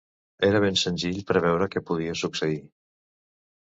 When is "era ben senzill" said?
0.47-1.21